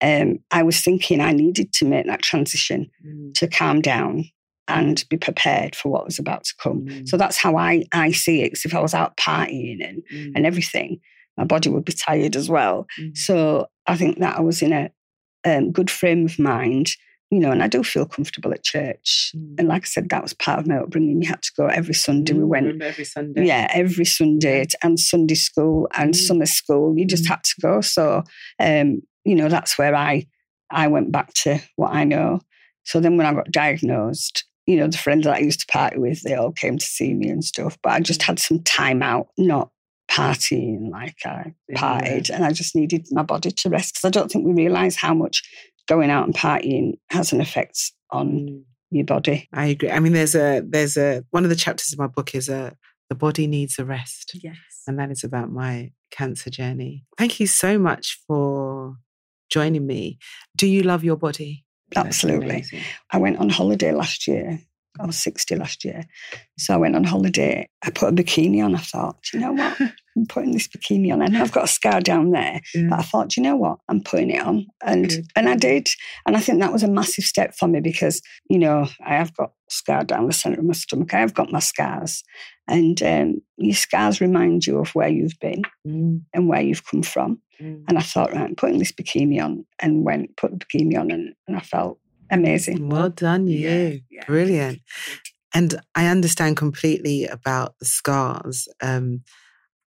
[0.00, 4.24] um, I was thinking I needed to make that transition Mm, to calm down
[4.68, 6.82] and be prepared for what was about to come.
[6.86, 8.50] mm, So that's how I, I see it.
[8.50, 10.98] 'Cause if I was out partying and, mm, and everything,
[11.36, 12.86] my body would be tired as well.
[13.00, 13.16] mm.
[13.16, 14.90] So I think that I was in a
[15.46, 16.90] um, good frame of mind,
[17.30, 19.32] you know, and I do feel comfortable at church.
[19.34, 19.54] Mm.
[19.58, 21.22] And like I said, that was part of my upbringing.
[21.22, 22.32] You had to go every Sunday.
[22.34, 23.46] We Mm, went every Sunday.
[23.46, 26.16] yeah, every Sunday and Sunday school and Mm.
[26.16, 26.98] summer school.
[26.98, 27.28] You just Mm.
[27.28, 27.80] had to go.
[27.80, 28.22] So,
[28.60, 30.26] um, you know, that's where I
[30.70, 32.40] I went back to what I know.
[32.82, 35.98] So then when I got diagnosed, you know, the friends that I used to party
[35.98, 37.78] with, they all came to see me and stuff.
[37.84, 38.24] But I just Mm.
[38.26, 39.70] had some time out, not
[40.10, 41.78] partying like I Yeah.
[41.80, 42.30] partied.
[42.30, 45.14] And I just needed my body to rest because I don't think we realise how
[45.14, 45.42] much
[45.88, 48.64] going out and partying has an effect on Mm.
[48.90, 49.48] your body.
[49.52, 49.90] I agree.
[49.90, 52.76] I mean, there's a there's a one of the chapters in my book is a
[53.08, 54.56] the body needs a rest, Yes.
[54.88, 57.04] and that is about my cancer journey.
[57.16, 58.96] Thank you so much for
[59.48, 60.18] joining me.
[60.56, 61.64] Do you love your body?
[61.94, 62.64] Absolutely.
[63.12, 64.58] I went on holiday last year.
[65.00, 66.04] I was 60 last year.
[66.58, 67.68] So I went on holiday.
[67.82, 68.74] I put a bikini on.
[68.74, 69.80] I thought, "Do you know what?
[70.16, 71.20] I'm putting this bikini on.
[71.22, 73.78] I know I've got a scar down there, but I thought, "Do you know what?
[73.88, 74.66] I'm putting it on.
[74.84, 75.26] And Good.
[75.36, 75.88] and I did.
[76.26, 79.36] And I think that was a massive step for me because, you know, I have
[79.36, 81.12] got scar down the center of my stomach.
[81.12, 82.22] I have got my scars.
[82.68, 87.02] And um, your scars remind you of where you've been Mm, and where you've come
[87.02, 87.40] from.
[87.60, 87.82] mm.
[87.88, 91.10] And I thought, right, I'm putting this bikini on and went, put the bikini on
[91.12, 91.98] and, and I felt
[92.30, 92.88] amazing.
[92.88, 93.58] Well done, you.
[93.58, 94.24] Yeah, yeah.
[94.26, 94.80] Brilliant.
[95.54, 98.68] And I understand completely about the scars.
[98.82, 99.22] Um,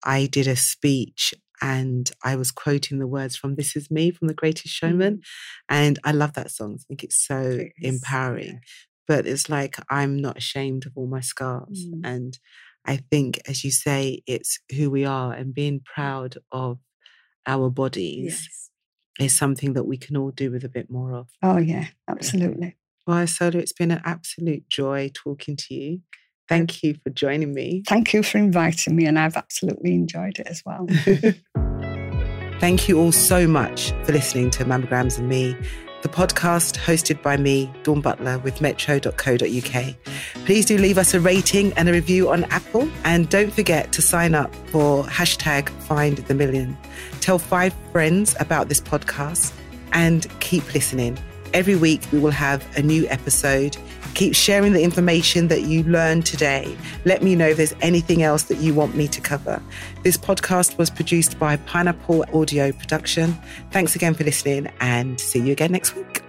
[0.05, 4.27] I did a speech and I was quoting the words from This Is Me from
[4.27, 5.21] The Greatest Showman.
[5.69, 6.75] And I love that song.
[6.75, 8.61] I think it's so It empowering.
[9.07, 11.87] But it's like, I'm not ashamed of all my scars.
[11.87, 12.01] Mm.
[12.05, 12.39] And
[12.85, 16.79] I think, as you say, it's who we are and being proud of
[17.47, 18.71] our bodies Yes.
[19.21, 21.29] Is something that we can all do with a bit more of.
[21.43, 22.77] Oh, yeah, absolutely.
[23.07, 26.01] Well, Solo, it's been an absolute joy talking to you.
[26.49, 27.83] Thank you for joining me.
[27.87, 30.87] Thank you for inviting me, and I've absolutely enjoyed it as well.
[32.61, 35.57] Thank you all so much for listening to Mammograms and Me,
[36.03, 39.95] the podcast hosted by me, Dawn Butler, with metro.co.uk.
[40.45, 44.03] Please do leave us a rating and a review on Apple, and don't forget to
[44.03, 46.77] sign up for hashtag Find the Million.
[47.21, 49.53] Tell five friends about this podcast
[49.93, 51.19] and keep listening.
[51.55, 53.77] Every week we will have a new episode.
[54.15, 56.77] Keep sharing the information that you learned today.
[57.05, 59.63] Let me know if there's anything else that you want me to cover.
[60.03, 63.37] This podcast was produced by Pineapple Audio Production.
[63.71, 66.22] Thanks again for listening and see you again next week.